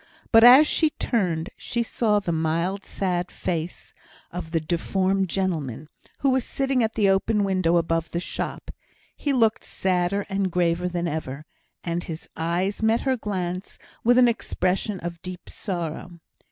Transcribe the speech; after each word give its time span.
But 0.31 0.43
as 0.43 0.65
she 0.65 0.89
turned, 0.89 1.51
she 1.55 1.83
saw 1.83 2.17
the 2.17 2.31
mild 2.31 2.85
sad 2.85 3.29
face 3.31 3.93
of 4.31 4.49
the 4.49 4.59
deformed 4.59 5.29
gentleman, 5.29 5.89
who 6.21 6.31
was 6.31 6.43
sitting 6.43 6.81
at 6.81 6.95
the 6.95 7.07
open 7.07 7.43
window 7.43 7.77
above 7.77 8.09
the 8.09 8.19
shop; 8.19 8.71
he 9.15 9.31
looked 9.31 9.63
sadder 9.63 10.25
and 10.27 10.51
graver 10.51 10.87
than 10.89 11.07
ever; 11.07 11.45
and 11.83 12.03
his 12.05 12.27
eyes 12.35 12.81
met 12.81 13.01
her 13.01 13.15
glance 13.15 13.77
with 14.03 14.17
an 14.17 14.27
expression 14.27 14.99
of 15.01 15.21
deep 15.21 15.47
sorrow. 15.47 16.19